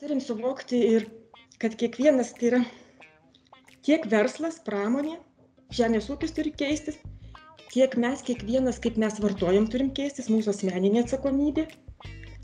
[0.00, 1.06] Turim suvokti ir,
[1.62, 2.60] kad kiekvienas tai yra
[3.86, 5.18] tiek verslas, pramonė,
[5.76, 6.98] žemės ūkis turi keistis,
[7.70, 11.68] tiek mes kiekvienas, kaip mes vartojam, turim keistis, mūsų asmeninė atsakomybė.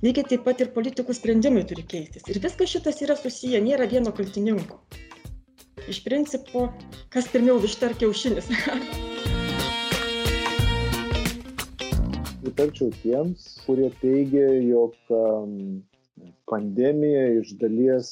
[0.04, 2.28] Lygiai taip pat ir politikų sprendimai turi keistis.
[2.30, 4.82] Ir viskas šitas yra susiję, nėra vieno kaltininko
[5.88, 6.68] iš principo,
[7.14, 8.50] kas pirmiau višta ar kiaušinis.
[12.56, 14.94] Pritarčiau tiems, kurie teigia, jog
[16.48, 18.06] pandemija iš dalies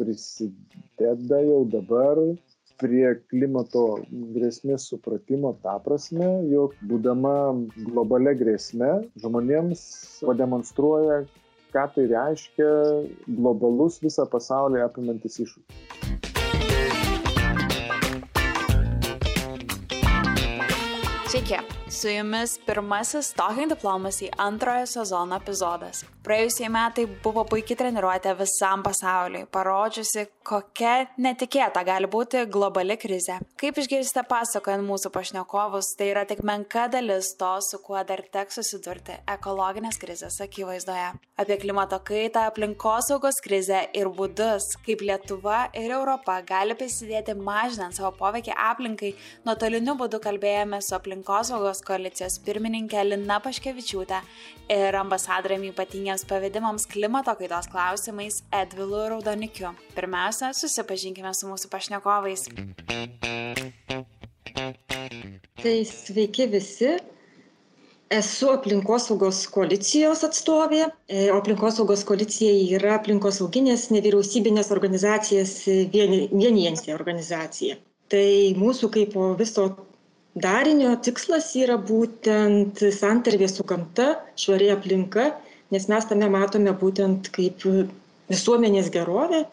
[0.00, 2.16] prisideda jau dabar
[2.80, 3.82] prie klimato
[4.32, 7.34] grėsmės supratimo tą prasme, jog būdama
[7.90, 8.88] globalia grėsme
[9.20, 9.82] žmonėms
[10.24, 11.18] pademonstruoja,
[11.76, 12.70] ką tai reiškia
[13.28, 15.76] globalus visą pasaulį apimantis iššūkis.
[21.28, 21.60] Sveiki,
[21.90, 26.04] su jumis pirmasis Talking Diplomacy antrojo sezono epizodas.
[26.20, 33.38] Praėjusie metai buvo puikiai treniruotė visam pasauliui, parodžiusi, kokia netikėta gali būti globali krizė.
[33.60, 38.60] Kaip išgirsite pasakojant mūsų pašnekovus, tai yra tik menka dalis to, su kuo dar teks
[38.60, 41.08] susidurti ekologinės krizės akivaizdoje.
[41.40, 48.12] Apie klimato kaitą, aplinkosaugos krizę ir būdus, kaip Lietuva ir Europa gali prisidėti mažinant savo
[48.20, 49.14] poveikį aplinkai,
[49.48, 54.20] nuotoliniu būdu kalbėjome su aplinkosaugos koalicijos pirmininkė Lina Paškevičiūtė
[54.74, 59.74] ir ambasadoriumi ypatingiems pavedimams klimato kaitos klausimais Edvilu Raudonikiu.
[59.96, 62.46] Pirmiausia, susipažinkime su mūsų pašnekovais.
[65.60, 66.94] Tai sveiki visi.
[68.10, 70.88] Esu aplinkosaugos koalicijos atstovė.
[71.06, 75.52] E, o aplinkosaugos koalicija yra aplinkosauginės nevyriausybinės organizacijas
[75.92, 77.78] vienijanti organizacija.
[78.10, 78.26] Tai
[78.58, 79.68] mūsų kaip viso
[80.34, 85.30] darinio tikslas yra būtent santarvė su gamta, švari aplinka,
[85.70, 87.64] nes mes tame matome būtent kaip
[88.30, 89.46] visuomenės gerovę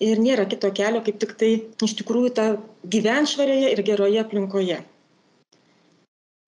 [0.00, 1.52] ir nėra kito kelio, kaip tik tai
[1.84, 2.46] iš tikrųjų tą
[2.88, 4.80] gyvenšvarėje ir geroje aplinkoje.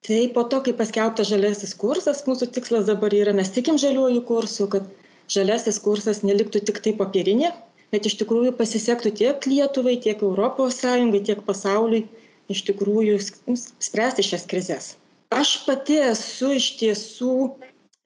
[0.04, 4.66] Tai po to, kai paskelbtas žaliasis kursas, mūsų tikslas dabar yra, mes tikim žaliuoju kursu,
[4.68, 4.84] kad
[5.32, 7.54] žaliasis kursas neliktų tik tai papirinė,
[7.94, 10.82] bet iš tikrųjų pasisektų tiek Lietuvai, tiek ES,
[11.24, 12.04] tiek pasauliui
[12.52, 13.18] iš tikrųjų
[13.56, 14.88] spręsti šias krizes.
[15.34, 17.34] Aš pati esu iš tiesų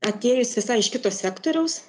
[0.09, 1.81] atėjus visai iš kito sektoriaus.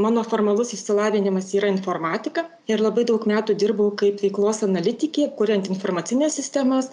[0.00, 6.38] Mano formalus išsilavinimas yra informatika ir labai daug metų dirbau kaip veiklos analitikė, kuriant informacinės
[6.40, 6.88] sistemas,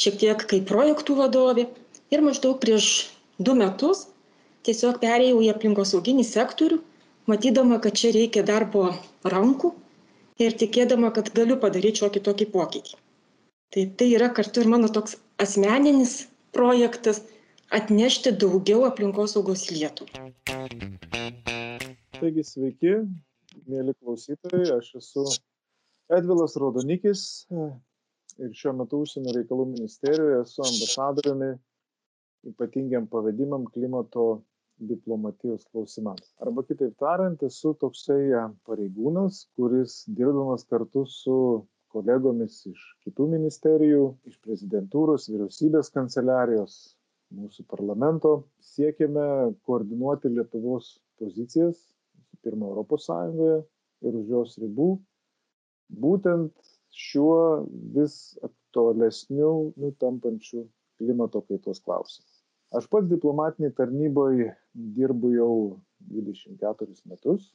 [0.00, 1.68] šiek tiek kaip projektų vadovė.
[2.10, 2.90] Ir maždaug prieš
[3.38, 4.06] du metus
[4.66, 6.80] tiesiog perėjau į aplinkosauginį sektorių,
[7.30, 8.88] matydama, kad čia reikia darbo
[9.24, 9.74] rankų
[10.42, 12.98] ir tikėdama, kad galiu padaryti šiokį tokį pokytį
[13.70, 16.12] tai tai yra kartu ir mano toks asmeninis
[16.56, 17.20] projektas
[17.78, 20.22] atnešti daugiau aplinkosaugos į Lietuvą.
[22.18, 22.94] Taigi sveiki,
[23.68, 25.26] mėly klausytojai, aš esu
[26.18, 27.22] Edvilas Raudonikis
[28.40, 31.52] ir šiuo metu užsienio reikalų ministerijoje esu ambasadoriumi
[32.48, 34.28] ypatingiam pavedimam klimato
[34.88, 36.32] diplomatijos klausimams.
[36.40, 38.30] Arba kitaip tariant, esu toksai
[38.66, 41.36] pareigūnas, kuris dirbdamas kartu su
[41.98, 46.78] kolegomis iš kitų ministerijų, iš prezidentūros, vyriausybės kanceliarijos,
[47.34, 48.32] mūsų parlamento
[48.72, 49.24] siekėme
[49.68, 51.80] koordinuoti Lietuvos pozicijas,
[52.22, 53.08] visų pirma, ES
[54.06, 54.88] ir už jos ribų,
[56.04, 56.54] būtent
[56.94, 57.66] šiuo
[57.96, 62.26] vis aktualesniu, nutampančiu klimato kaitos klausimu.
[62.78, 64.52] Aš pats diplomatiniai tarnyboje
[64.96, 65.52] dirbu jau
[66.12, 67.48] 24 metus.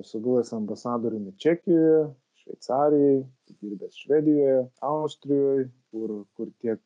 [0.00, 2.06] Esu buvęs ambasadoriumi Čekijoje,
[2.42, 3.22] Šveicarijai,
[3.62, 6.82] dirbęs Švedijoje, Austrijoje, kur, kur tiek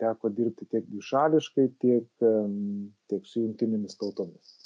[0.00, 2.08] teko dirbti tiek dvišališkai, tiek,
[3.10, 4.56] tiek su jungtinėmis tautomis.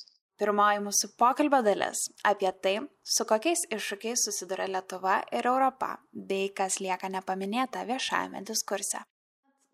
[0.41, 6.78] Pirmoji mūsų pokalbio dalis apie tai, su kokiais iššūkiais susiduria Lietuva ir Europa, bei kas
[6.81, 9.03] lieka nepaminėta viešajame diskurse.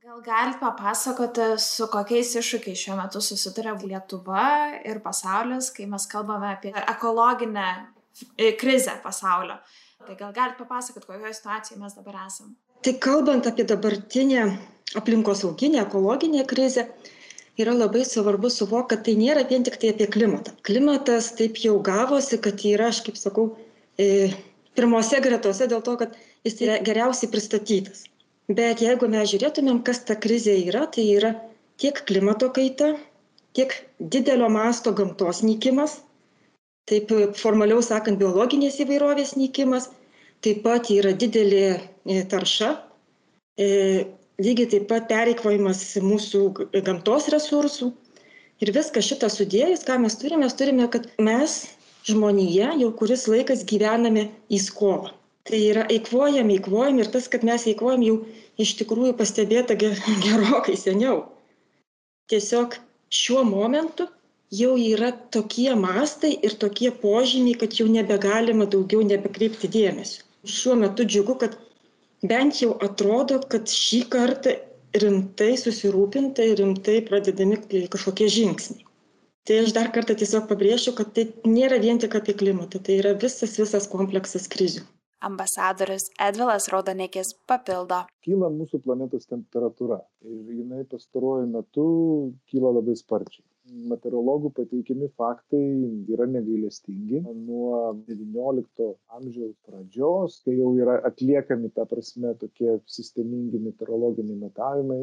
[0.07, 4.49] Gal galite papasakoti, su kokiais iššūkiais šiuo metu susiduria Lietuva
[4.83, 7.71] ir pasaulis, kai mes kalbame apie ekologinę
[8.59, 9.61] krizę pasaulio.
[10.07, 12.53] Tai gal galite papasakoti, kokioje situacijoje mes dabar esame?
[12.83, 14.43] Tai kalbant apie dabartinę
[14.95, 16.85] aplinkosauginę, ekologinę krizę,
[17.59, 20.55] yra labai svarbu suvokti, kad tai nėra vien tik tai apie klimatą.
[20.69, 23.49] Klimatas taip jau gavosi, kad yra, aš kaip sakau,
[23.99, 24.31] e,
[24.79, 26.15] pirmose gretose dėl to, kad
[26.47, 28.07] jis yra geriausiai pristatytas.
[28.47, 31.35] Bet jeigu mes žiūrėtumėm, kas ta krizė yra, tai yra
[31.83, 32.95] tiek klimato kaita,
[33.59, 35.99] tiek didelio masto gamtos nykimas,
[36.87, 39.91] taip formaliau sakant biologinės įvairovės nykimas
[40.45, 42.73] taip pat yra didelė e, tarša
[43.59, 43.69] e,
[44.43, 46.43] lygiai taip pat pereikvojimas mūsų
[46.87, 47.93] gamtos resursų
[48.65, 51.57] Ir viską šitą sudėjus, ką mes turime, mes turime, kad mes
[52.09, 55.11] žmonėje jau kuris laikas gyvename į skolą.
[55.47, 58.15] Tai yra eikvojam, eikvojam ir tas, kad mes eikvojam jau
[58.63, 59.77] iš tikrųjų pastebėta
[60.25, 61.27] gerokai seniau.
[62.33, 62.79] Tiesiog
[63.13, 64.09] šiuo momentu
[64.51, 70.23] jau yra tokie mastai ir tokie požymiai, kad jau nebegalima daugiau nebekreipti dėmesio.
[70.47, 71.57] Šiuo metu džiugu, kad
[72.23, 74.55] bent jau atrodo, kad šį kartą
[74.95, 77.59] rimtai susirūpinta ir rimtai pradedami
[77.91, 78.85] kažkokie žingsniai.
[79.47, 83.15] Tai aš dar kartą tiesiog pabrėšiu, kad tai nėra vien tik apie klimatą, tai yra
[83.15, 84.83] visas, visas kompleksas krizių.
[85.27, 88.03] Ambasadorius Edvilas Raudonikis papildo.
[88.27, 91.87] Kyla mūsų planetos temperatūra ir jinai pastaruoju metu
[92.51, 95.63] kyla labai sparčiai meteorologų pateikiami faktai
[96.15, 97.23] yra negailestingi.
[97.47, 105.03] Nuo XIX amžiaus pradžios, kai jau yra atliekami, ta prasme, tokie sistemingi meteorologiniai matavimai,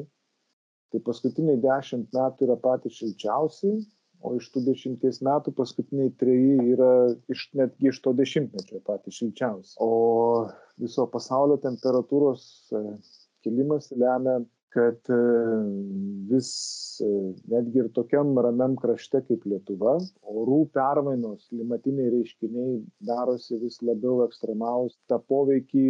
[0.94, 3.76] tai paskutiniai dešimt metų yra patys šilčiausi,
[4.24, 6.92] o iš tų dešimties metų paskutiniai treji yra
[7.34, 9.76] iš, netgi iš to dešimtmečio patys šilčiausi.
[9.84, 10.48] O
[10.80, 12.84] viso pasaulio temperatūros e,
[13.44, 14.40] kilimas lemia
[14.74, 15.18] kad e,
[16.30, 16.50] vis
[17.04, 17.10] e,
[17.54, 19.96] netgi ir tokiam ramiam krašte kaip Lietuva,
[20.34, 22.80] orų permainos, klimatiniai reiškiniai
[23.10, 24.98] darosi vis labiau ekstremalus.
[25.12, 25.86] Ta poveikį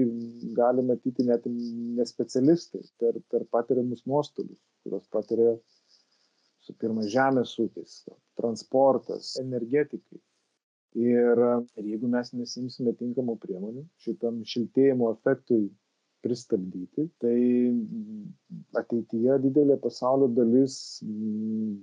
[0.57, 5.55] gali matyti net nespecialistai per, per patiriamus nuostolius, kurios patiria
[6.63, 8.03] su pirma žemės ūkis,
[8.39, 10.19] transportas, energetikai.
[10.93, 11.39] Ir,
[11.79, 15.63] ir jeigu mes nesimsime tinkamų priemonių šitam šiltėjimo efektui
[16.23, 17.37] pristabdyti tai
[18.79, 20.75] ateityje didelė pasaulio dalis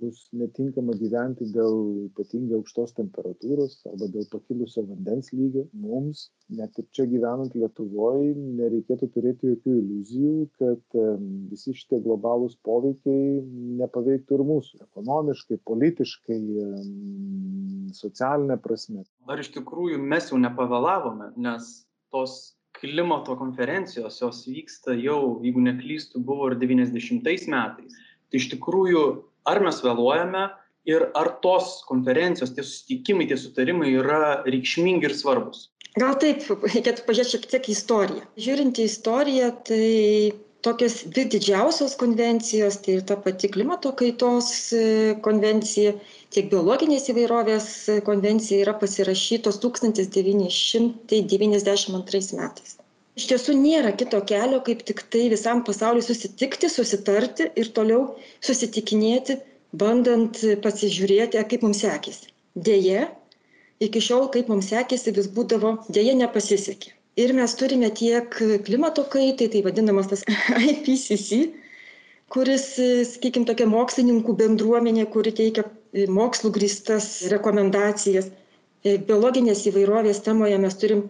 [0.01, 5.67] bus netinkama gyventi dėl ypatingai aukštos temperatūros arba dėl pakilusio vandens lygio.
[5.85, 10.99] Mums net ir čia gyvenant lietuvoj nereikėtų turėti jokių iliuzijų kad
[11.51, 13.41] visi šitie globalūs poveikiai
[13.81, 16.39] nepaveiktų ir mūsų ekonomiškai politiškai
[17.97, 19.05] socialine prasme.
[19.29, 21.71] Ar iš tikrųjų mes jau nepavėlavome nes
[22.13, 27.21] tos klimato konferencijos, jos vyksta jau, jeigu neklystu, buvo ir 90
[27.53, 27.99] metais.
[28.31, 29.03] Tai iš tikrųjų,
[29.49, 30.47] ar mes vėluojame
[30.89, 35.69] ir ar tos konferencijos, tie susitikimai, tie sutarimai yra reikšmingi ir svarbus?
[35.99, 38.23] Gal taip, reikėtų pažiūrėti šiek tiek istoriją.
[38.39, 39.87] Žiūrint į istoriją, tai
[40.65, 44.75] tokios dvi didžiausios konvencijos, tai ir ta pati klimato kaitos e,
[45.25, 45.89] konvencija,
[46.33, 47.65] tiek biologinės įvairovės
[48.07, 52.71] konvencija yra pasirašytos 1992 metais.
[53.19, 58.01] Iš tiesų nėra kito kelio, kaip tik tai visam pasauliu susitikti, susitarti ir toliau
[58.45, 59.33] susitikinėti,
[59.75, 60.33] bandant
[60.63, 62.25] pasižiūrėti, kaip mums sekėsi.
[62.55, 63.01] Deja,
[63.83, 69.49] iki šiol, kaip mums sekėsi, vis būdavo, dėja nepasisekė ir mes turime tiek klimato kaitai,
[69.53, 70.23] tai vadinamas tas
[70.71, 71.41] IPCC,
[72.31, 72.65] kuris,
[73.11, 75.65] sakykime, tokia mokslininkų bendruomenė, kuri teikia
[76.19, 78.31] mokslų grįstas rekomendacijas.
[78.83, 81.05] Biologinės įvairovės temoje mes turim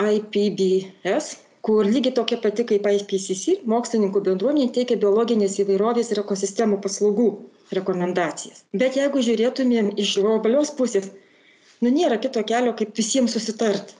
[0.00, 1.32] IPBS,
[1.66, 7.30] kur lygiai tokia pati kaip IPCC, mokslininkų bendruomenė teikia biologinės įvairovės ir ekosistemų paslaugų
[7.76, 8.64] rekomendacijas.
[8.72, 11.10] Bet jeigu žiūrėtumėm iš globalios pusės,
[11.84, 13.99] nu nėra kito kelio, kaip visiems susitarti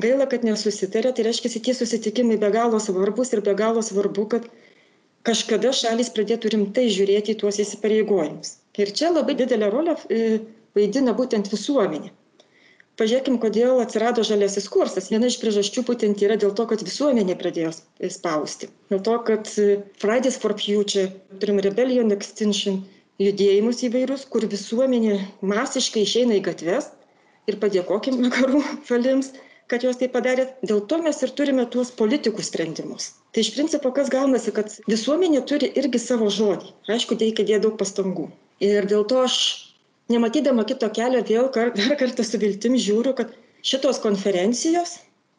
[0.00, 4.48] gaila kad nesusitarė tai reiškiasi tie susitikimai be galo svarbūs ir be galo svarbu kad
[5.28, 8.58] kažkada šalys pradėtų rimtai žiūrėti į tuos įsipareigojimus.
[8.80, 10.40] Ir čia labai didelę rolę e,
[10.76, 12.10] vaidina būtent visuomenė.
[12.98, 15.08] Pažiūrėkim kodėl atsirado žaliasis kursas.
[15.10, 17.72] Viena iš priežasčių būtent yra dėl to kad visuomenė pradėjo
[18.16, 18.68] spausti.
[18.90, 21.08] Dėl to kad e, fridays for future
[21.40, 22.82] turim rebellion extinction
[23.22, 25.18] judėjimus įvairius kur visuomenė
[25.54, 26.92] masiškai išeina į gatves.
[27.50, 29.32] Ir padėkokim vakarų šalims
[29.72, 30.46] kad jos tai padarė.
[30.66, 33.12] Dėl to mes ir turime tuos politikų sprendimus.
[33.32, 36.72] Tai iš principo kas gaunasi kad visuomenė turi irgi savo žodį.
[36.96, 38.28] Aišku reikia dėt daug pastangų.
[38.64, 39.38] Ir dėl to aš
[40.12, 43.32] nematydama kito kelio vėl kar dar kartą su viltim žiūriu kad
[43.64, 44.98] šitos konferencijos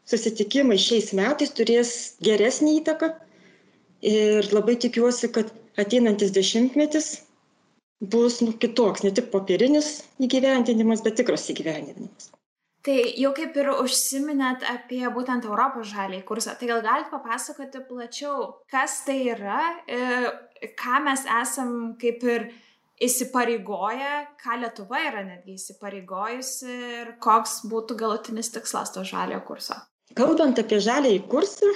[0.09, 1.93] susitikimai šiais metais turės
[2.25, 3.13] geresnį įtaką.
[4.05, 5.49] Ir labai tikiuosi kad
[5.81, 7.07] ateinantis dešimtmetis
[8.13, 12.34] bus nu, kitoks, ne tik popierinis įgyvendinimas, bet tikras įgyvendinimas.
[12.85, 18.43] Tai jau kaip ir užsiminėt apie būtent Europos žaliai kursą, tai gal galite papasakoti plačiau,
[18.69, 19.61] kas tai yra,
[20.77, 22.45] ką mes esam kaip ir
[23.01, 24.11] įsipareigoję,
[24.43, 29.75] ką Lietuva yra netgi įsipareigojusi ir koks būtų galutinis tikslas to žalio kurso.
[30.15, 31.73] Kalbant apie žaliai kursą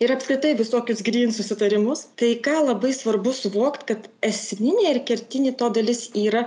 [0.00, 5.68] ir apskritai visokius green susitarimus, tai ką labai svarbu suvokti, kad esminė ir kertinė to
[5.74, 6.46] dalis yra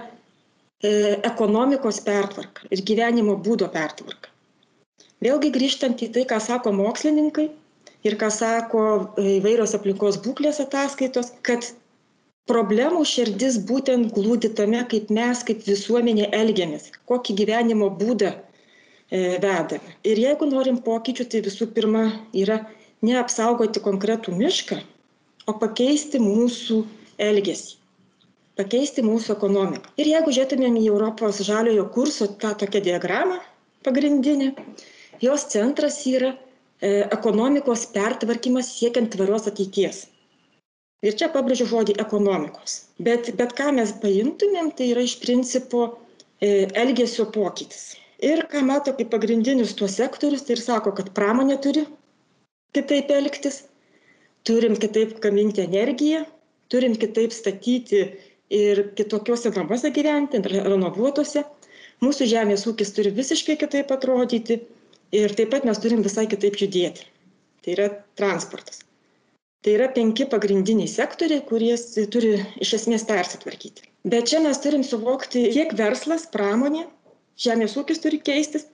[1.27, 4.31] ekonomikos pertvarka ir gyvenimo būdo pertvarka.
[5.23, 7.47] Vėlgi grįžtant į tai, ką sako mokslininkai
[8.05, 8.83] ir ką sako
[9.21, 11.65] įvairios aplinkos būklės ataskaitos, kad
[12.49, 19.95] problemų širdis būtent glūdi tame, kaip mes, kaip visuomenė elgiamės, kokį gyvenimo būdą e, vedame.
[20.05, 22.05] Ir jeigu norim pokyčių, tai visų pirma
[22.37, 22.59] yra
[23.05, 24.77] neapsaugoti konkretų mišką,
[25.49, 26.83] o pakeisti mūsų
[27.21, 27.79] elgesį,
[28.59, 29.91] pakeisti mūsų ekonomiką.
[29.99, 33.39] Ir jeigu žiūrėtumėm į Europos žaliojo kurso tą tokią diagramą
[33.87, 34.53] pagrindinę,
[35.21, 40.05] jos centras yra e, ekonomikos pertvarkymas siekiant tvarios ateities.
[41.05, 42.79] Ir čia pabrėžiu žodį ekonomikos.
[43.07, 47.93] Bet bet ką mes paimtumėm tai yra iš principo e, elgesio pokytis.
[48.23, 51.83] Ir ką mato kaip pagrindinius tuos sektorius tai ir sako kad pramonė turi
[52.75, 53.65] kitaip elgtis
[54.47, 56.23] turim kitaip gaminti energiją
[56.73, 58.01] turim kitaip statyti
[58.53, 61.45] ir kitokiuose namuose gyventi renovuotuose.
[62.03, 64.59] Mūsų žemės ūkis turi visiškai kitaip atrodyti
[65.15, 67.07] ir taip pat mes turim visai kitaip judėti.
[67.63, 67.87] Tai yra
[68.19, 68.83] transportas.
[69.65, 71.73] Tai yra penki pagrindiniai sektoriai kurie
[72.13, 73.87] turi iš esmės persitvarkyti.
[74.05, 76.85] Bet čia mes turim suvokti tiek verslas pramonė
[77.41, 78.67] žemės ūkis turi keistis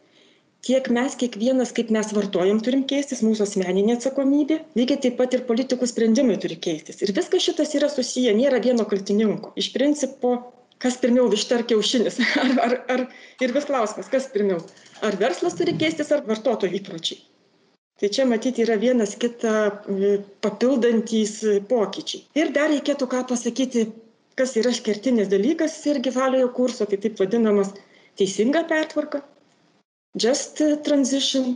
[0.65, 4.59] tiek mes kiekvienas kaip mes vartojam turim keistis mūsų asmeninė atsakomybė.
[4.77, 7.01] Lygiai taip pat ir politikų sprendimai turi keistis.
[7.01, 9.55] Ir viskas šitas yra susiję nėra vieno kaltininko.
[9.57, 10.35] Iš principo
[10.81, 12.21] kas pirmiau višta ar kiaušinis?
[12.43, 13.03] Ar ar ar
[13.41, 14.61] ir vis klausimas kas pirmiau?
[15.05, 17.21] Ar verslas turi keistis ar vartotojų įpročiai?
[18.01, 21.35] Tai čia matyt yra vienas kitą e, papildantys
[21.69, 22.23] pokyčiai.
[22.41, 23.91] Ir dar reikėtų ką pasakyti
[24.39, 27.75] kas yra kertinis dalykas irgi žaliojo kurso tai taip vadinamas
[28.17, 29.21] teisinga pertvarka
[30.15, 31.55] just transition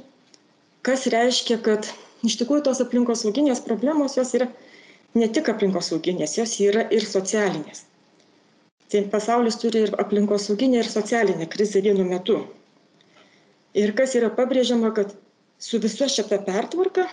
[0.85, 1.89] kas reiškia kad
[2.25, 4.47] iš tikrųjų tos aplinkosauginės problemos jos yra
[5.15, 7.85] ne tik aplinkosauginės jos yra ir socialinės
[8.91, 12.39] tai pasaulis turi ir aplinkosauginę ir socialinę krizę vienu metu
[13.75, 15.15] ir kas yra pabrėžiama kad
[15.59, 17.07] su visa šita pertvarka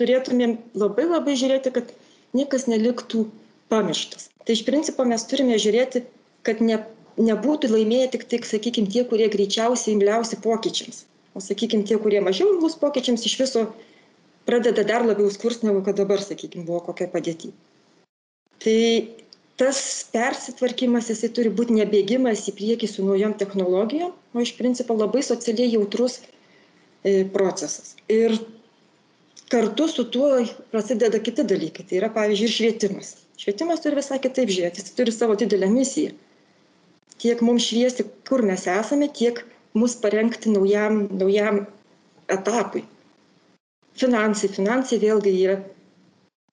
[0.00, 1.92] turėtumėm labai labai žiūrėti, kad
[2.36, 3.26] niekas neliktų
[3.72, 4.28] pamirštas.
[4.44, 6.04] Tai iš principo mes turime žiūrėti,
[6.46, 6.80] kad ne,
[7.18, 11.04] nebūtų laimėję tik, tik, sakykime, tie, kurie greičiausiai imliausi pokyčiams.
[11.34, 13.64] O, sakykime, tie, kurie mažiau imlus pokyčiams, iš viso
[14.48, 17.52] pradeda dar labiau skurs, negu kad dabar, sakykime, buvo kokia padėti.
[18.60, 18.80] Tai
[19.60, 19.80] tas
[20.12, 25.74] persitvarkymas, jisai turi būti nebėgimas į priekį su naujom technologijom, o iš principo labai socialiai
[25.76, 26.20] jautrus
[27.02, 27.96] E, procesas.
[28.08, 28.36] Ir
[29.48, 31.86] kartu su tuo prasideda kiti dalykai.
[31.88, 33.14] Tai yra, pavyzdžiui, ir švietimas.
[33.40, 36.12] Švietimas turi visai kitaip žiūrėti, jis turi savo didelę misiją.
[37.20, 39.42] Tiek mums šviesti, kur mes esame, tiek
[39.76, 41.64] mus parengti naujam, naujam
[42.32, 42.86] etapui.
[44.00, 44.48] Finansai.
[44.54, 45.58] Finansai vėlgi yra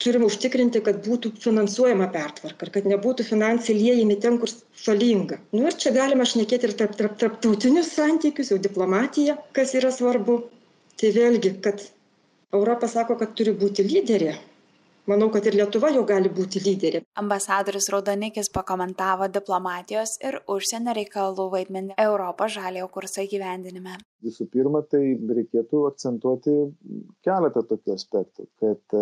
[0.04, 4.52] turim užtikrinti kad būtų finansuojama pertvarka kad nebūtų finansai liejami ten kur
[4.84, 9.92] žalinga nu ir čia galima šnekėt ir tarp tarp tarptautinius santykius jau diplomatiją kas yra
[9.96, 10.38] svarbu
[11.02, 11.82] tai vėlgi kad
[12.54, 14.36] europa sako kad turi būti lyderė
[15.12, 17.04] manau kad ir lietuva jau gali būti lyderė.
[17.22, 23.98] Ambasadorius raudonikis pakomentavo diplomatijos ir užsienio reikalų vaidmenį europos žaliojo kurso įgyvendinime.
[24.28, 25.04] Visų pirma tai
[25.40, 26.60] reikėtų akcentuoti
[27.28, 29.00] keletą tokių aspektų kad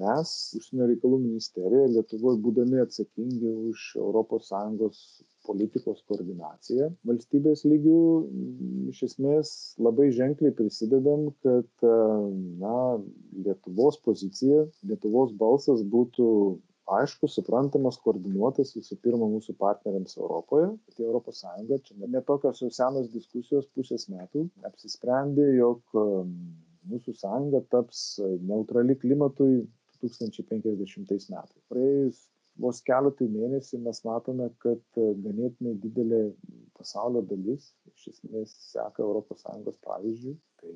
[0.00, 5.02] mes užsienio reikalų ministerija lietuvoj būdami atsakingi už europos sąjungos
[5.46, 7.98] politikos koordinaciją valstybės lygiu
[8.92, 9.52] iš esmės
[9.86, 11.86] labai ženkliai prisidedam kad
[12.62, 12.78] na
[13.46, 16.28] lietuvos pozicija lietuvos balsas būtų
[16.98, 22.70] aiškus suprantamas koordinuotas visų pirma mūsų partneriams europoje pati europos sąjunga čia ne tokios jau
[22.80, 25.98] senos diskusijos pusės metų apsisprendė jog
[26.92, 28.04] mūsų sąjunga taps
[28.50, 29.66] neutrali klimatui
[30.02, 31.62] 2050 metais.
[31.72, 32.20] Praėjus
[32.62, 36.20] vos keletui mėnesių mes matome, kad ganėtinai didelė
[36.78, 40.36] pasaulio dalis iš esmės seka ES pavyzdžių.
[40.62, 40.72] Tai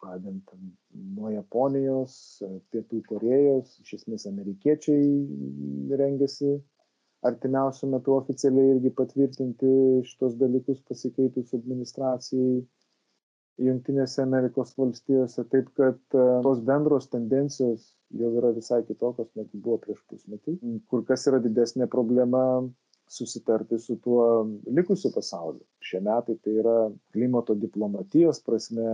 [0.00, 0.52] pradedant
[1.16, 2.14] nuo Japonijos,
[2.72, 6.54] Pietų Korejos, iš esmės amerikiečiai rengiasi
[7.28, 9.72] artimiausiu metu oficialiai irgi patvirtinti
[10.08, 12.62] šitos dalykus pasikeitus administracijai
[13.60, 17.90] Junktinėse Amerikos valstijose, taip kad e, tos bendros tendencijos
[18.20, 20.56] jau yra visai kitokios, negu buvo prieš pusmetį.
[20.90, 22.44] Kur kas yra didesnė problema
[23.10, 24.24] susitarti su tuo
[24.70, 25.64] likusiu pasauliu.
[25.82, 26.76] Šie metai tai yra
[27.14, 28.86] klimato diplomatijos prasme,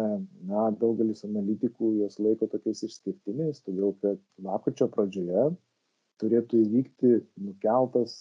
[0.49, 5.51] na, daugelis analitikų juos laiko tokiais išskirtiniais, todėl kad lakučio pradžioje
[6.23, 7.13] turėtų įvykti
[7.45, 8.17] nukeltas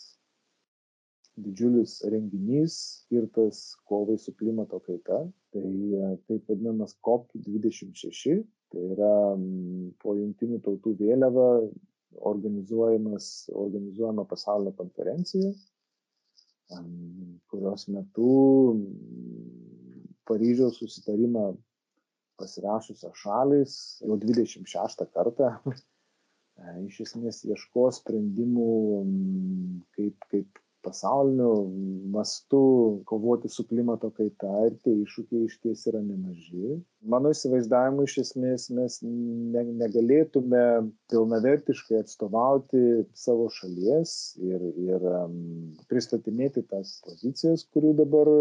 [1.42, 5.24] didžiulis renginys skirtas kovai su klimato kaita.
[5.56, 8.40] Tai e, taip vadinamas cop dvidešim šeši.
[8.74, 9.14] Tai yra
[10.02, 11.48] po jungtinių tautų vėliava
[12.32, 15.52] organizuojamas organizuojama pasaulinė konferencija
[17.52, 18.30] kurios metu
[20.26, 21.54] Paryžiaus susitarimą
[22.40, 25.52] pasirašusios šalis jau 26 kartą
[26.88, 28.72] iš esmės ieškos sprendimų,
[29.96, 31.52] kaip, kaip pasauliniu
[32.16, 32.62] mastu
[33.10, 36.78] kovoti su klimato kaita ir tie iššūkiai iš ties yra nemaži.
[37.14, 40.62] Mano įsivaizdavimu iš esmės mes ne, negalėtume
[41.14, 42.84] pilnavertiškai atstovauti
[43.26, 44.14] savo šalies
[44.52, 45.10] ir, ir
[45.92, 48.32] pristatinėti tas pozicijas, kurių dabar,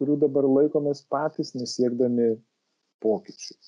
[0.00, 2.32] kurių dabar laikomės patys, nesiekdami
[3.04, 3.60] pokyčių.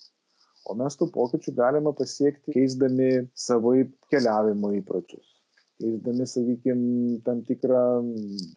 [0.72, 3.12] O mes tų pokyčių galima pasiekti keisdami
[3.46, 3.76] savo
[4.08, 5.33] keliavimo įpročius
[5.80, 7.84] keisdami, sakykime, tam tikrą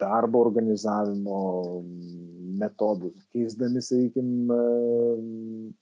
[0.00, 1.40] darbo organizavimo
[2.58, 4.58] metodus, keisdami, sakykime,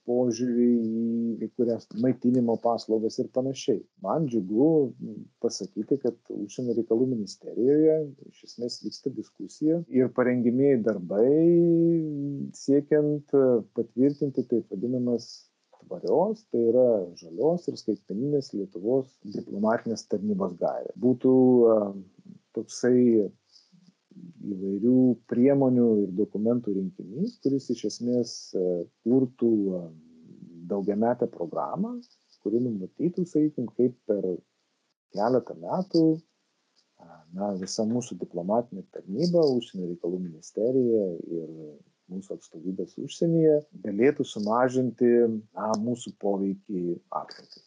[0.07, 0.67] požiūrį
[1.45, 3.81] į kurias maitinimo paslaugas ir panašiai.
[4.05, 4.69] Man džiugu
[5.43, 7.97] pasakyti, kad užsienio reikalų ministerijoje
[8.29, 11.27] iš esmės vyksta diskusija ir parengimieji darbai
[12.57, 13.37] siekiant
[13.77, 15.29] patvirtinti taip vadinamas
[15.87, 16.87] tvarios, tai yra
[17.19, 20.93] žalios ir skaitmeninės Lietuvos diplomatinės tarnybos gairė.
[20.99, 21.33] Būtų
[22.57, 22.97] toksai
[24.51, 24.99] įvairių
[25.31, 28.31] priemonių ir dokumentų rinkinys, kuris iš esmės
[29.05, 29.51] kurtų
[30.67, 31.97] daugiametę programą,
[32.43, 34.25] kuri numatytų, sakykime, kaip per
[35.15, 36.03] keletą metų
[37.35, 41.53] na, visa mūsų diplomatinė tarnyba, užsienio reikalų ministerija ir
[42.11, 47.63] mūsų atstovybės užsienyje galėtų sumažinti na, mūsų poveikį aplinkai.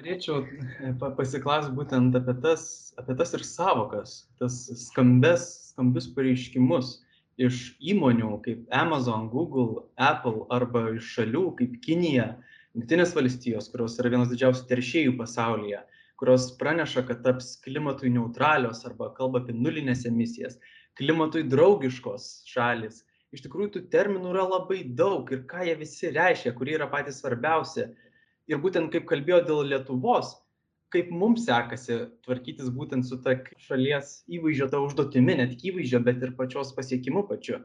[0.00, 2.64] Norėčiau e, pasiklausti būtent apie tas,
[3.00, 6.94] apie tas ir savokas, tas skambes, skambius pareiškimus
[7.40, 7.58] iš
[7.92, 12.30] įmonių kaip Amazon, Google, Apple arba iš šalių kaip Kinija,
[12.70, 15.80] Junktinės valstijos, kurios yra vienas didžiausių teršėjų pasaulyje,
[16.22, 20.60] kurios praneša, kad taps klimatui neutralios arba kalba apie nulinės emisijas,
[21.00, 23.02] klimatui draugiškos šalis
[23.34, 27.20] iš tikrųjų tų terminų yra labai daug ir ką jie visi reiškia, kurie yra patys
[27.22, 27.88] svarbiausi.
[28.50, 30.34] Ir būtent kaip kalbėjo dėl Lietuvos,
[30.90, 33.36] kaip mums sekasi tvarkytis būtent su ta
[33.68, 37.60] šalies įvaizdžio, ta užduotimi, ne tik įvaizdžio, bet ir pačios pasiekimu pačiu.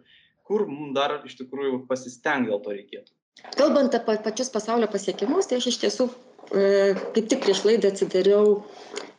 [0.45, 3.15] Kur mums dar iš tikrųjų pasistengti dėl to reikėtų.
[3.58, 8.54] Kalbant apie pačius pasaulio pasiekimus, tai aš iš tiesų e, kaip tik prieš laidą atsidariau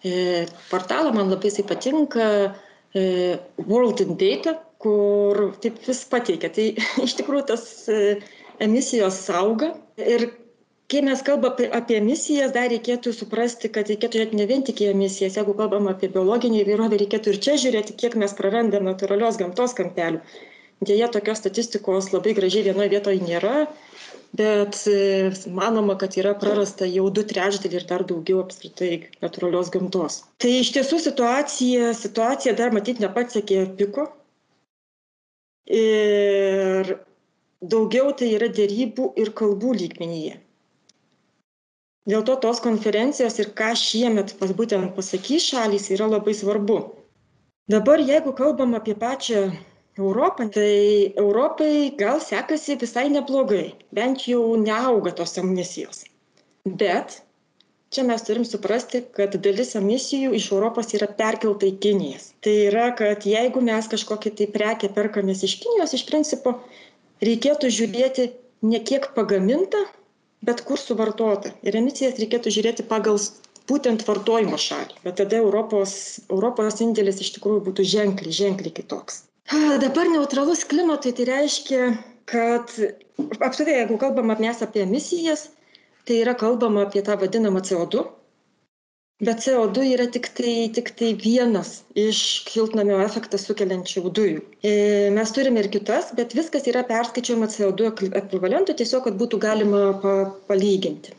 [0.06, 2.28] e, portalą, man labai jisai patinka,
[2.94, 3.02] e,
[3.66, 4.54] World in Data,
[4.87, 6.51] kur taip vis pateikia.
[6.55, 6.66] Tai
[7.07, 8.18] iš tikrųjų tas e,
[8.62, 10.29] emisijos auga ir
[10.90, 14.85] kai mes kalbame apie, apie emisijas, dar reikėtų suprasti, kad reikėtų žiūrėti ne vien tik
[14.85, 19.40] į emisijas, jeigu kalbam apie biologinį įvairovę, reikėtų ir čia žiūrėti, kiek mes prarandam natūralios
[19.40, 20.22] gamtos kampelių.
[20.87, 23.64] Dėja, tokios statistikos labai gražiai vienoje vietoje nėra,
[24.37, 28.90] bet e, manoma, kad yra prarasta jau du trečdaliai ir dar daugiau apskritai
[29.25, 30.20] natūralios gamtos.
[30.44, 34.07] Tai iš tiesų situacija, situacija dar matyt nepasiekė piko,
[35.66, 36.92] Ir
[37.62, 40.37] daugiau tai yra dėrybų ir kalbų lygmenyje.
[42.07, 46.79] Dėl to tos konferencijos ir ką šiemet pas būtent pasakys šalys yra labai svarbu.
[47.66, 49.48] Dabar jeigu kalbam apie pačią
[49.98, 56.05] Europą, tai Europai gal sekasi visai neblogai, bent jau neauga tos emisijos.
[56.66, 57.22] Bet
[57.90, 62.88] čia mes turim suprasti kad dalis emisijų iš europos yra perkelta į kinijas tai yra
[62.99, 66.57] kad jeigu mes kažkokią tai prekę perkamės iš kinijos iš principo
[67.25, 68.31] reikėtų žiūrėti
[68.66, 69.85] ne kiek pagaminta
[70.46, 73.18] bet kur suvartota ir emisijas reikėtų žiūrėti pagal
[73.70, 75.01] būtent vartojimo šalį.
[75.05, 75.94] Bet tada europos
[76.31, 79.25] europos indėlis iš tikrųjų būtų ženkliai ženkliai kitoks.
[79.83, 81.90] Dabar neutralus klimatui tai reiškia
[82.31, 82.72] kad
[83.38, 85.49] apskritai jeigu kalbam mes apie emisijas
[86.07, 88.05] tai yra kalbama apie tą vadinamą CO2,
[89.27, 94.42] bet CO2 yra tik tai, tik tai vienas iš šiltnamio efektą sukeliančių dujų.
[94.62, 94.75] E,
[95.16, 100.14] mes turime ir kitas, bet viskas yra perskaičiuojama CO2 ekvivalentu, tiesiog, kad būtų galima pa,
[100.51, 101.16] palyginti.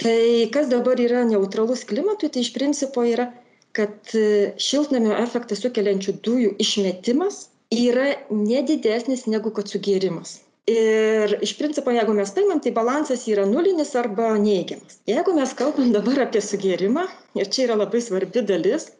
[0.00, 0.20] Tai
[0.52, 3.30] kas dabar yra neutralus klimatui, tai iš principo yra,
[3.76, 11.92] kad e, šiltnamio efektą sukeliančių dujų išmetimas yra nedidesnis negu kad sugėrimas ir iš principo
[11.94, 15.00] jeigu mes paimam tai balansas yra nulinis arba neigiamas.
[15.10, 17.06] Jeigu mes kalbam dabar apie sugėrimą
[17.40, 18.90] ir čia yra labai svarbi dalis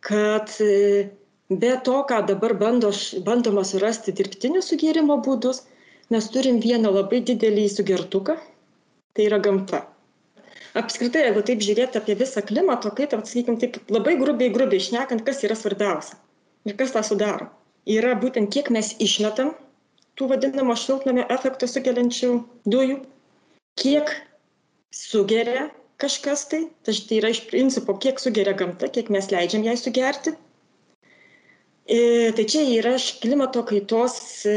[0.00, 1.10] kad e,
[1.48, 2.90] be to ką dabar bando
[3.24, 5.62] bandoma surasti dirbtinius sugėrimo būdus
[6.14, 8.36] mes turim vieną labai didelį sugertuką
[9.14, 9.84] tai yra gamta.
[10.80, 15.42] Apskritai jeigu taip žiūrėt apie visą klimato kaitą sakykim taip labai grubiai grubiai šnekant kas
[15.46, 16.16] yra svarbiausia
[16.64, 17.50] ir kas tą sudaro.
[17.90, 19.52] Yra būtent kiek mes išmetam
[20.20, 22.32] tų vadinamo šiltnamio efektą sukeliančių
[22.68, 23.00] dujų,
[23.80, 24.12] kiek
[24.94, 30.36] sugeria kažkas tai, tai yra iš principo, kiek sugeria gamta, kiek mes leidžiam jai sugerti.
[31.90, 34.56] E, tai čia yra klimato kaitos e,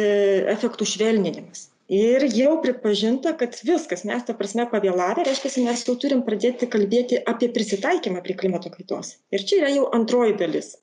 [0.53, 1.69] efektų švelninimas.
[1.93, 7.19] Ir jau pripažinta, kad viskas, mes ta prasme pavėlavę, reiškia, mes jau turim pradėti kalbėti
[7.29, 9.17] apie prisitaikymą prie klimato kaitos.
[9.35, 10.77] Ir čia yra jau antroji dalis.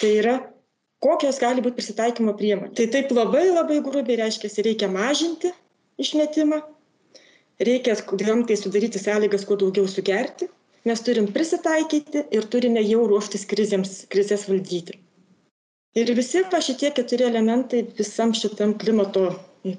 [0.00, 0.34] Tai yra,
[1.02, 2.76] kokios gali būti prisitaikymo priemonės.
[2.78, 5.52] Tai taip labai labai grubiai reiškia, reikia mažinti
[6.02, 6.62] išmetimą,
[7.68, 10.48] reikia gamtai sudaryti sąlygas, kuo daugiau sugerti,
[10.88, 14.98] mes turim prisitaikyti ir turime jau ruoštis krizėms, krizės valdyti.
[15.94, 19.26] Ir visi šitie keturi elementai visam šitam klimato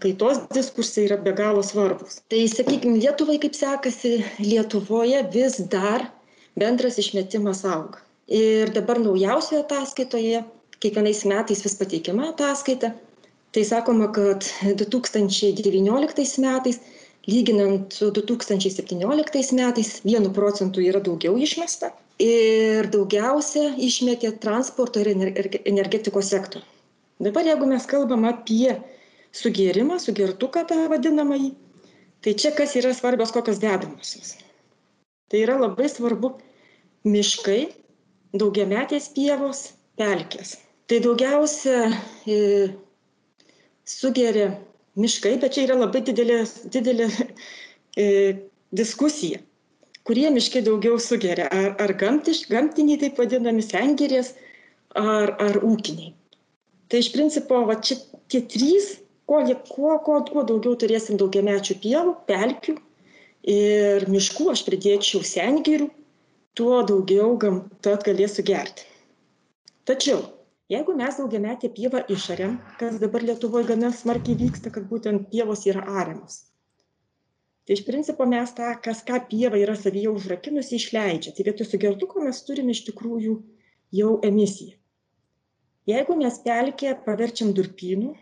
[0.03, 2.21] kaitos diskursai yra be galo svarbus.
[2.29, 6.05] Tai sakykime, Lietuvai kaip sekasi, Lietuvoje vis dar
[6.55, 7.99] bendras išmetimas auga.
[8.27, 10.43] Ir dabar naujausioje ataskaitoje,
[10.83, 12.91] kiekvienais metais vis pateikiama ataskaita,
[13.55, 16.79] tai sakoma, kad 2019 metais,
[17.29, 26.29] lyginant su 2017 metais, 1 procentų yra daugiau išmesta ir daugiausia išmetė transporto ir energetikos
[26.33, 26.65] sektorių.
[27.23, 28.73] Dabar jeigu mes kalbam apie
[29.33, 31.53] sugėrimą, sugertuką tą vadinamąjį.
[32.23, 34.35] Tai čia kas yra svarbios kokios dedamosios.
[35.29, 36.33] Tai yra labai svarbu
[37.07, 37.61] miškai,
[38.35, 40.57] daugiametės pievos, pelkės.
[40.87, 41.85] Tai daugiausia
[42.27, 42.37] e,
[43.87, 44.49] sugeria
[44.99, 46.41] miškai, bet čia yra labai didelė,
[46.73, 47.07] didelė
[48.03, 48.07] e,
[48.75, 49.39] diskusija,
[50.07, 51.47] kurie miškai daugiau sugeria.
[51.55, 54.33] Ar, ar gamtiš, gamtiniai, taip vadinami, sengirės,
[54.99, 56.11] ar, ar ūkiniai.
[56.91, 57.97] Tai iš principo, va, čia
[58.29, 59.39] tie trys kuo,
[59.71, 62.75] kuo, kuo, kuo daugiau turėsim daugiamečių pievų, pelkių
[63.49, 65.89] ir miškų, aš pridėčiau sengirių,
[66.59, 68.85] tuo daugiau gamta galės sugerti.
[69.89, 70.21] Tačiau,
[70.71, 75.83] jeigu mes daugiametę pievą išarėm, kas dabar Lietuvoje gana smarkiai vyksta, kad būtent pievos yra
[76.03, 76.43] ariamos.
[77.63, 81.31] Tai iš principo mes tą, kas ką pieva yra savyje užrakinusi, išleidžia.
[81.35, 83.37] Tai vietoj sugertuko mes turime iš tikrųjų
[83.99, 84.75] jau emisiją.
[85.87, 88.13] Jeigu mes pelkę paverčiam durpynų,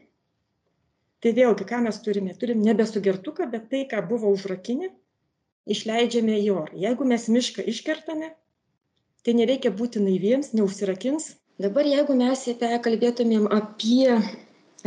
[1.21, 4.89] tai vėlgi ką mes turime turim nebe sugertuką bet tai ką buvo užrakinę
[5.75, 8.31] išleidžiame į orą jeigu mes mišką iškertame
[9.25, 14.11] tai nereikia būti naiviems neužsirakins dabar jeigu mes kalbėtumėm apie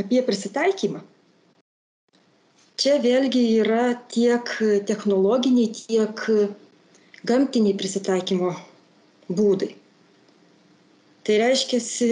[0.00, 1.04] apie prisitaikymą
[2.80, 4.50] čia vėlgi yra tiek
[4.88, 6.22] technologiniai tiek
[7.24, 8.52] gamtiniai prisitaikymo
[9.30, 9.70] būdai.
[11.24, 12.08] Tai reiškiasi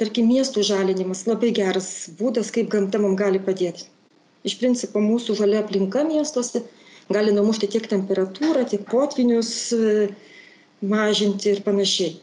[0.00, 3.86] tarkim miestų žalinimas labai geras būdas kaip gamta mum gali padėti.
[4.48, 6.64] Iš principo mūsų žalia aplinka miestuose
[7.12, 10.08] gali numušti tiek temperatūrą tiek potvynius e,
[10.80, 12.16] mažinti ir panašiai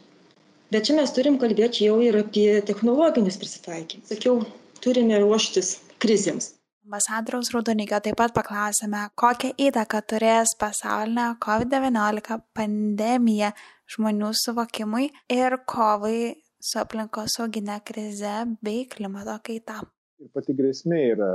[0.74, 4.40] bet čia mes turim kalbėt jau ir apie technologinius prisitaikymus sakiau
[4.84, 6.54] turime ruoštis krizėms
[6.88, 13.50] Ambasadoriaus Rudonygio taip pat paklausėme, kokią įtaką turės pasaulinė COVID-19 pandemija
[13.92, 16.32] žmonių suvokimui ir kovai
[16.64, 18.32] su aplinkosaugine krize
[18.64, 19.82] bei klimato kaita.
[20.16, 21.28] Ir pati grėsmė yra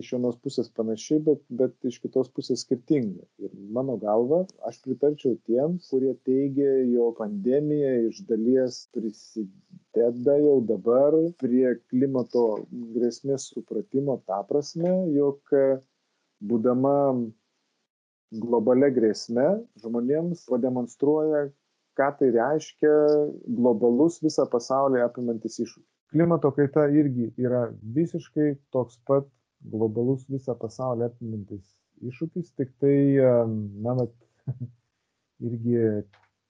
[0.00, 3.24] iš vienos pusės panaši, bet, bet iš kitos pusės skirtinga.
[3.42, 11.16] Ir mano galva, aš pritarčiau tiems, kurie teigia, jo pandemija iš dalies prisideda jau dabar
[11.42, 12.46] prie klimato
[12.94, 15.56] grėsmės supratimo tą prasme, jog
[16.38, 16.96] būdama
[18.44, 19.46] globalia grėsme
[19.82, 21.48] žmonėms pademonstruoja,
[21.98, 22.92] ką tai reiškia
[23.58, 25.88] globalus visą pasaulį apimantis iššūkis.
[26.12, 29.26] Klimato kaita irgi yra visiškai toks pat
[29.72, 32.94] globalus visą pasaulį apimantis iššūkis, tik tai,
[33.82, 34.14] na, vat,
[35.48, 35.82] irgi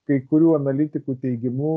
[0.09, 1.73] kai kurių analitikų teigimu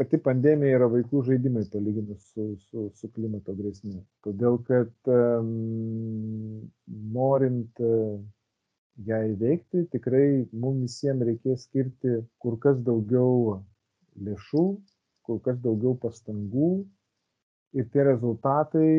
[0.00, 3.98] pati pandemija yra vaikų žaidimai palyginus su, su, su klimato grėsme.
[4.24, 5.50] Todėl, kad um,
[7.12, 7.82] norint
[9.10, 13.58] ją įveikti tikrai mum visiem reikės skirti kur kas daugiau
[14.24, 14.64] lėšų,
[15.28, 16.70] kur kas daugiau pastangų
[17.74, 18.90] ir tie rezultatai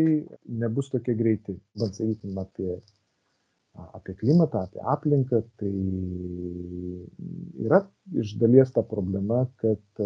[0.63, 1.56] nebus tokie greiti.
[1.80, 2.80] Bent sakykime apie,
[3.99, 5.71] apie klimatą, apie aplinką, tai
[7.67, 7.82] yra
[8.23, 10.03] iš dalies ta problema, kad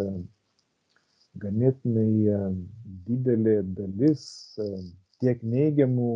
[1.41, 2.37] ganėtinai
[3.07, 4.25] didelė dalis
[5.21, 6.11] tiek neigiamų,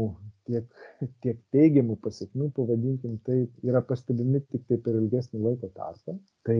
[0.50, 0.65] tiek,
[1.24, 3.38] tiek teigiamų pasiekmių, pavadinkim tai,
[3.68, 6.18] yra pastebimi tik tai per ilgesnį laiko tarpą.
[6.48, 6.58] Tai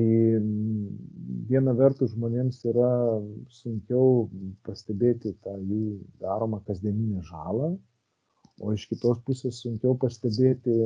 [1.50, 2.92] viena vertus žmonėms yra
[3.60, 4.28] sunkiau
[4.68, 7.76] pastebėti tą jų daromą kasdieninę žalą,
[8.64, 10.78] o iš kitos pusės sunkiau pastebėti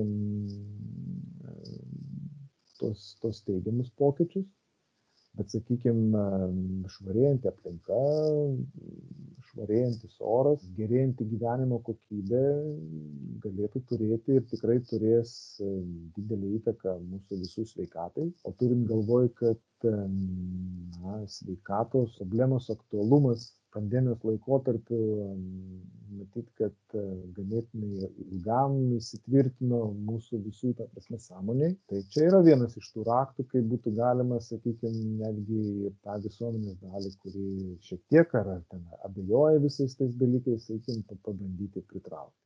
[2.80, 4.48] tos, tos teigiamus pokyčius
[5.40, 6.00] bet sakykim
[6.96, 8.00] švarėjanti aplinka
[9.50, 12.44] švarėjantis oras gerėjanti gyvenimo kokybė
[13.46, 15.32] galėtų turėti ir tikrai turės
[16.18, 18.28] didelę įtaką mūsų visų sveikatai.
[18.46, 25.00] O turint galvoj kad na sveikatos problemos aktualumas pandemijos laikotarpiu
[26.18, 27.04] matyt, kad e,
[27.38, 31.76] ganėtinai ilgam įsitvirtino mūsų visų, ta prasme, sąmoniai.
[31.90, 36.80] Tai čia yra vienas iš tų raktų, kaip būtų galima, sakykime, netgi ir tą visuomenės
[36.84, 37.48] dalį, kuri
[37.86, 42.38] šiek tiek ar ten abejoja visais tais dalykais, sakykime, pabandyti pritraukti.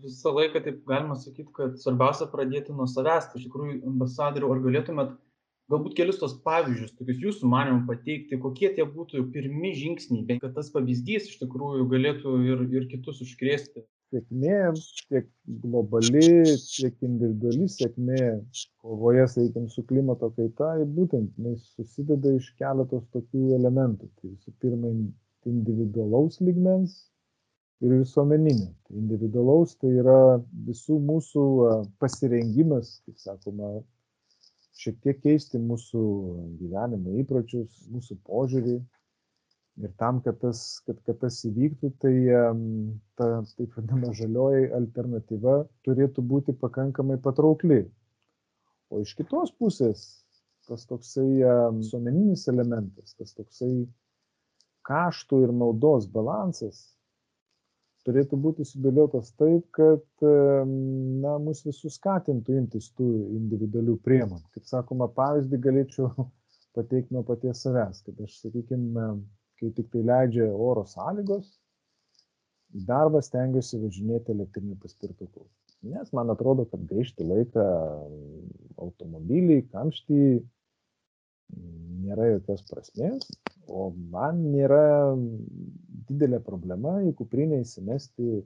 [0.00, 3.28] Visą laiką taip galima sakyti, kad svarbiausia pradėti nuo savęs.
[3.28, 5.18] Tai iš tikrųjų, ambasadoriu, ar galėtumėt
[5.70, 10.70] galbūt kelis tos pavyzdžius tokius jūsų manymu pateikti kokie tie būtų pirmi žingsniai kad tas
[10.74, 13.84] pavyzdys iš tikrųjų galėtų ir ir kitus užkrėsti?
[14.10, 14.56] Sėkmė
[15.06, 15.26] tiek
[15.62, 16.22] globali
[16.58, 18.22] tiek individuali sėkmė
[18.82, 24.10] kovoje sakykim su klimato kaita būtent jinai susideda iš keletos tokių elementų.
[24.18, 24.90] Tai visų pirma
[25.46, 26.96] individualaus lygmens
[27.84, 28.72] ir visuomeninio.
[28.88, 30.18] Tai individualaus tai yra
[30.66, 31.46] visų mūsų
[32.02, 33.76] pasirengimas kaip sakoma
[34.78, 36.02] šiek tiek keisti mūsų
[36.60, 38.78] gyvenimo įpročius, mūsų požiūrį.
[39.80, 42.12] Ir tam, kad tas, kad, kad tas įvyktų, tai
[43.16, 45.54] ta taip vadinama žalioji alternatyva
[45.86, 47.86] turėtų būti pakankamai patraukli.
[48.90, 50.02] O iš kitos pusės,
[50.68, 51.28] tas toksai
[51.78, 53.86] visuomeninis elementas, tas toksai
[54.86, 56.82] kaštų ir naudos balansas
[58.08, 64.46] turėtų būti sudėliotas taip, kad na, mus visus skatintų imtis tų individualių priemonių.
[64.56, 66.10] Kaip sakoma, pavyzdį galėčiau
[66.76, 69.08] pateikti nuo paties savęs, kad aš, sakykime,
[69.60, 71.50] kai tik tai leidžia oro sąlygos,
[72.76, 75.44] į darbą stengiuosi važinėti elektriniu paspirtuku.
[75.90, 77.64] Nes man atrodo, kad gaišti laiką
[78.80, 80.24] automobilį, kamštį
[82.04, 83.26] nėra jokios prasmės,
[83.66, 85.16] o man nėra
[86.10, 88.40] didelė problema į kuprinę įsimesti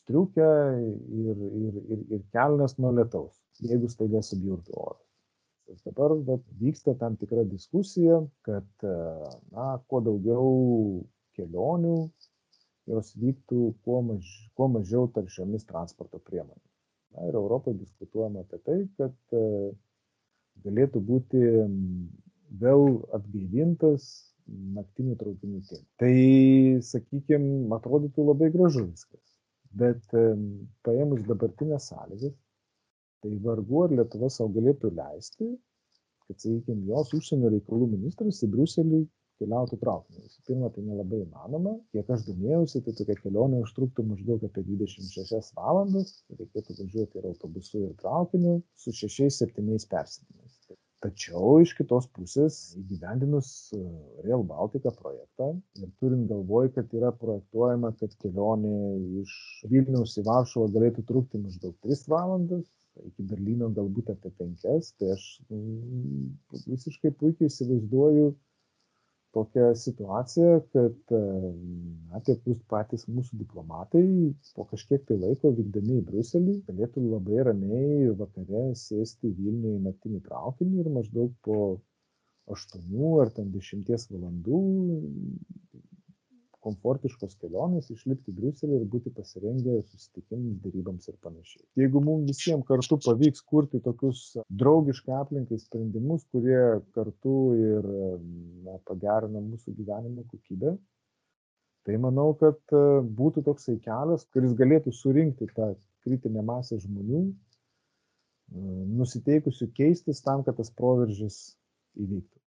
[0.00, 0.50] striukę
[0.82, 5.02] ir, ir, ir, ir kelnes nuo lietaus, jeigu staiga subjurtų oras.
[5.70, 10.50] Ir dabar vat, vyksta tam tikra diskusija, kad na, kuo daugiau
[11.38, 11.96] kelionių
[12.92, 16.72] jos vyktų kuo, maž, kuo mažiau taršiomis transporto priemonėmis.
[17.14, 19.16] Na, ir Europoje diskutuojama apie tai, kad
[20.66, 21.40] galėtų būti
[22.60, 22.84] vėl
[23.16, 25.84] atgaivintas naktinių traukinių tinklas.
[26.00, 26.14] Tai,
[26.88, 29.22] sakykime, atrodytų labai gražu viskas.
[29.74, 30.04] Bet
[30.86, 32.34] paėmus dabartinės sąlygas,
[33.24, 35.50] tai vargu ar Lietuva savo galėtų leisti,
[36.28, 39.02] kad, sakykime, jos užsienio reikalų ministras į Bruselį
[39.42, 40.22] keliautų traukiniu.
[40.24, 41.74] Visų pirma, tai nelabai įmanoma.
[41.94, 46.20] Kiek aš domėjausi, tai tokia kelionė užtruktų maždaug apie 26 valandas.
[46.38, 50.43] Reikėtų važiuoti ir autobusu, ir traukiniu su 6-7 persėdimais
[51.04, 53.80] tačiau iš kitos pusės įgyvendinus e,
[54.24, 58.76] Rail Baltica projektą ir turint galvoj, kad yra projektuojama, kad kelionė
[59.24, 59.34] iš
[59.72, 62.64] Vilniaus į Varšuvą galėtų trukti maždaug 3 valandas,
[63.02, 64.64] iki Berlyno galbūt apie 5,
[65.00, 66.26] tai aš mm,
[66.70, 68.30] visiškai puikiai įsivaizduoju,
[69.34, 74.04] tokią situaciją, kad na, tiek patys mūsų diplomatai
[74.56, 80.22] po kažkiek tai laiko vykdami į Bruselį galėtų labai ramiai vakare sėsti Vilniuje į naktinį
[80.28, 81.58] traukinį ir maždaug po
[82.54, 84.62] 8 ar ten 10 valandų
[86.64, 91.62] komfortiškos kelionės, išlipti Briuselį ir būti pasirengę susitikimams, darybams ir panašiai.
[91.80, 94.24] Jeigu mums visiems kartu pavyks kurti tokius
[94.62, 96.60] draugišką aplinkai sprendimus, kurie
[96.96, 97.88] kartu ir
[98.66, 100.76] na, pagerina mūsų gyvenimo kokybę,
[101.84, 102.84] tai manau, kad e,
[103.18, 105.74] būtų toksai kelias, kuris galėtų surinkti tą
[106.04, 108.64] kritinę masę žmonių, e,
[109.00, 111.42] nusiteikusių keistis tam, kad tas proveržis
[112.00, 112.43] įvyktų.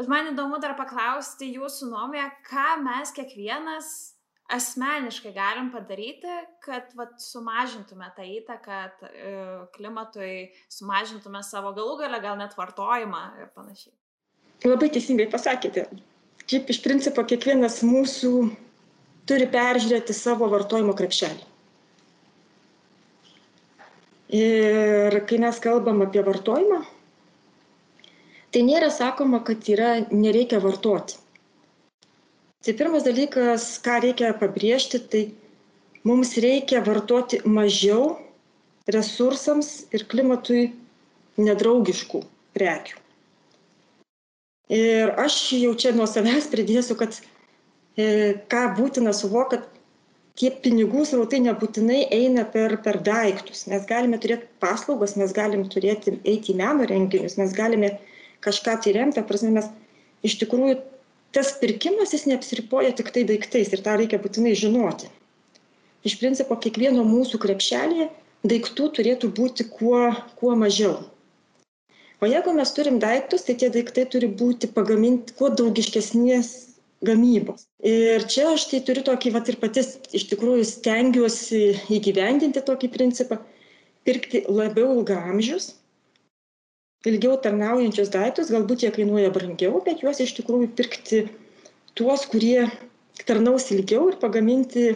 [0.00, 3.88] Bet man įdomu dar paklausti jūsų nuomonę, ką mes kiekvienas
[4.48, 9.32] asmeniškai galim padaryti, kad vat, sumažintume tą įtaką e,
[9.74, 10.30] klimatui,
[10.72, 13.92] sumažintume savo galų galę, gal net vartojimą ir panašiai.
[14.64, 15.84] Labai teisingai pasakėte.
[16.48, 18.32] Šiaip iš principo kiekvienas mūsų
[19.28, 21.44] turi peržiūrėti savo vartojimo krepšelį.
[24.40, 26.80] Ir kai mes kalbam apie vartojimą,
[28.54, 31.18] tai nėra sakoma, kad yra nereikia vartoti.
[32.60, 35.22] Tai pirmas dalykas, ką reikia pabrėžti, tai
[36.04, 38.18] mums reikia vartoti mažiau
[38.90, 40.66] resursams ir klimatui
[41.40, 42.20] nedraugiškų
[42.56, 42.98] prekių.
[44.70, 47.16] Ir aš jau čia nuo savęs pridėsiu, kad
[47.98, 49.80] e, ką būtina suvokti, kad
[50.38, 53.64] tie pinigų srautai nebūtinai eina per, per daiktus.
[53.72, 57.96] Mes galime turėti paslaugas, mes galime turėti eiti į meno renginius, mes galime
[58.44, 59.68] kažką tai remt, ta prasme mes
[60.26, 60.78] iš tikrųjų
[61.34, 65.10] tas pirkimas jis neapsiriboja tik tai daiktais ir tą reikia būtinai žinoti.
[66.06, 68.08] Iš principo kiekvieno mūsų krepšelėje
[68.50, 70.96] daiktų turėtų būti kuo, kuo mažiau.
[72.20, 76.50] O jeigu mes turim daiktus, tai tie daiktai turi būti pagaminti kuo draugiškesnės
[77.04, 77.64] gamybos.
[77.80, 81.62] Ir čia aš tai turiu tokį, va ir patys iš tikrųjų stengiuosi
[81.96, 83.40] įgyvendinti tokį principą,
[84.04, 85.74] pirkti labiau ilgamžius,
[87.08, 91.22] ilgiau tarnaujančius daiktus, galbūt jie kainuoja brangiau, bet juos iš tikrųjų pirkti
[91.96, 92.66] tuos, kurie
[93.26, 94.90] tarnaus ilgiau ir pagaminti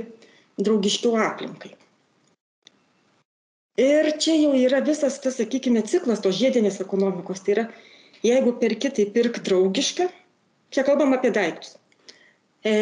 [0.60, 1.72] draugiškiau aplinkai.
[3.80, 7.42] Ir čia jau yra visas tas, sakykime, ciklas tos žiedinės ekonomikos.
[7.42, 7.64] Tai yra,
[8.22, 10.06] jeigu perki, tai pirk draugišką.
[10.74, 11.74] Čia kalbam apie daiktus.
[12.62, 12.74] E,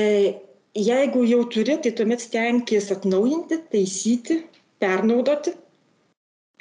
[0.77, 4.43] jeigu jau turi, tai tuomet stenkis atnaujinti, taisyti,
[4.85, 5.55] pernaudoti.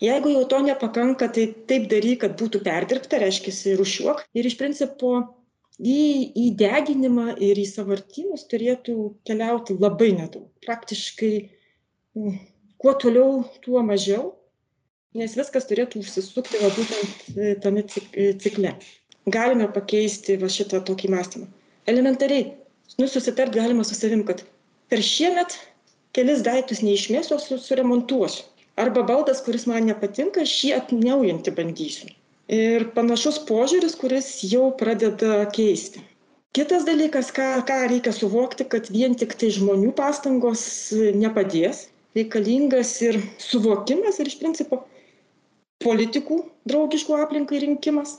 [0.02, 4.24] Jeigu jau to nepakanka, tai taip daryk, kad būtų perdirbta, reiškia, rušiuok.
[4.34, 5.12] Ir iš principo
[5.78, 6.02] į,
[6.34, 8.96] į deginimą ir į savartynus turėtų
[9.30, 10.48] keliauti labai nedaug.
[10.66, 11.34] Praktiškai
[12.18, 12.40] mm,
[12.82, 14.32] kuo toliau, tuo mažiau,
[15.18, 18.76] nes viskas turėtų užsisukti va būtent e, tame e, cikle.
[19.30, 21.50] Galime pakeisti va šitą tokį mąstymą.
[21.92, 22.56] Elementariai,
[22.98, 24.42] nu, susitart galima su savim, kad
[24.90, 25.60] per šiemet
[26.16, 28.50] kelis daiktus neišmėsiu, o suremontuosiu.
[28.80, 32.12] Arba baldas, kuris man nepatinka, šį atnaujinti bandysiu.
[32.52, 36.04] Ir panašus požiūris, kuris jau pradeda keisti.
[36.56, 40.64] Kitas dalykas, ką, ką reikia suvokti, kad vien tik tai žmonių pastangos
[41.16, 41.86] nepadės
[42.18, 44.82] reikalingas ir suvokimas ir iš principo
[45.84, 48.18] politikų draugiškų aplinkai rinkimas,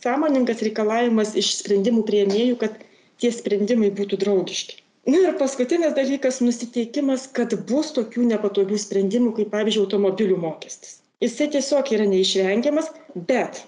[0.00, 2.80] sąmoningas reikalavimas iš sprendimų prieimėjų, kad
[3.20, 4.80] tie sprendimai būtų draugiški.
[5.06, 11.00] Na ir paskutinis dalykas- nusiteikimas, kad bus tokių nepatogių sprendimų, kaip pavyzdžiui automobilių mokestis.
[11.20, 12.88] Jisai tiesiog yra neišvengiamas,
[13.28, 13.64] bet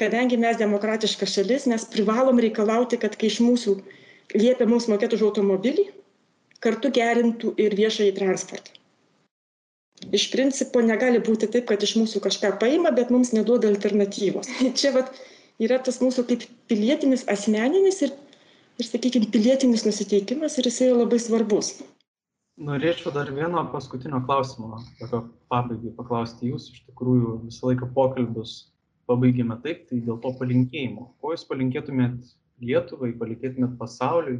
[0.00, 3.76] kadangi mes demokratiška šalis, mes privalom reikalauti, kad kai iš mūsų
[4.34, 5.86] liepia mums mokėti už automobilį,
[6.60, 8.74] kartu gerintų ir viešąjį transportą.
[10.12, 14.50] Iš principo negali būti taip, kad iš mūsų kažką paima, bet mums neduoda alternatyvos.
[14.78, 15.14] Čia vat,
[15.62, 18.12] yra tas mūsų kaip pilietinis, asmeninis ir,
[18.78, 21.76] ir sakykime, pilietinis nusiteikimas ir jis yra labai svarbus.
[22.66, 26.70] Norėčiau dar vieno paskutinio klausimo, tokio pabaigai paklausti jūs.
[26.72, 28.54] Iš tikrųjų, visą laiką pokalbius
[29.10, 31.10] pabaigėme taip, tai dėl to palinkėjimo.
[31.20, 32.32] Ko jūs palinkėtumėt
[32.64, 34.38] Lietuvai, palinkėtumėt pasauliui,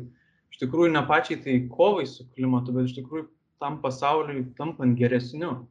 [0.52, 3.26] iš tikrųjų ne pačiai tai kovai su klimatu, bet iš tikrųjų
[3.60, 5.66] tam pasauliui tampant geresniu.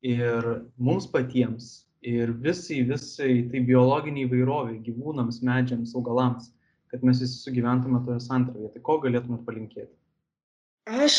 [0.00, 0.46] Ir
[0.80, 6.48] mums patiems, ir visai, visai tai biologiniai įvairoviai, gyvūnams, medžiams, augalams,
[6.90, 8.72] kad mes visi sugyventume toje santrauje.
[8.74, 9.92] Tai ko galėtumėt palinkėti?
[10.90, 11.16] Aš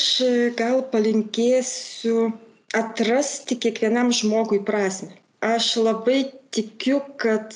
[0.59, 2.31] gal palinkėsiu
[2.75, 5.13] atrasti kiekvienam žmogui prasme.
[5.41, 6.19] Aš labai
[6.53, 7.55] tikiu, kad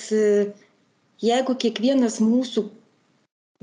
[1.21, 2.65] jeigu kiekvienas mūsų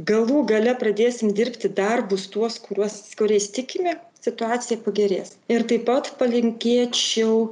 [0.09, 5.37] galų gale pradėsim dirbti darbus tuos, kuriuos, kuriais tikime, situacija pagerės.
[5.53, 7.49] Ir taip pat palinkėčiau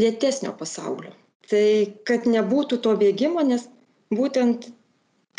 [0.00, 1.12] lėtesnio pasaulio.
[1.50, 1.66] Tai
[2.08, 3.68] kad nebūtų to bėgimo, nes
[4.14, 4.70] būtent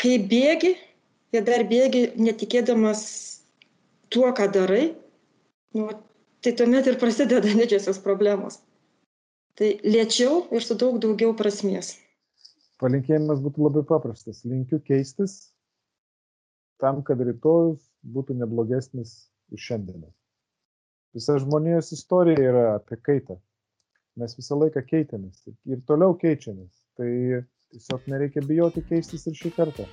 [0.02, 0.74] kai bėgi
[1.36, 3.02] ir dar bėgi netikėdamas
[4.12, 4.94] tuo, ką darai,
[5.76, 5.90] nu,
[6.44, 8.60] tai tuomet ir prasideda didžiosios problemos.
[9.56, 11.94] Tai lėčiau ir su daug daugiau prasmės.
[12.80, 14.42] Palinkėjimas būtų labai paprastas.
[14.44, 15.54] Linkiu keistis,
[16.82, 19.16] tam, kad rytojus būtų neblogesnis
[19.54, 20.10] už šiandieną.
[21.16, 23.38] Visa žmonijos istorija yra apie kaitą.
[24.20, 26.72] Mes visą laiką keitėmės ir toliau keičiamės.
[26.96, 27.08] Tai
[27.72, 29.86] tiesiog nereikia bijoti keistis ir šį kartą.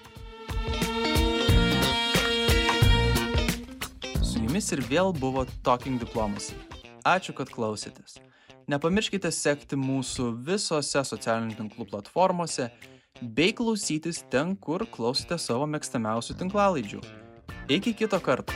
[4.21, 6.55] Su jumis ir vėl buvo Talking Diplomacy.
[7.03, 8.19] Ačiū, kad klausėtės.
[8.71, 12.69] Nepamirškite sekti mūsų visose socialinių tinklų platformose
[13.21, 17.03] bei klausytis ten, kur klausote savo mėgstamiausių tinklalaidžių.
[17.71, 18.55] Iki kito karto.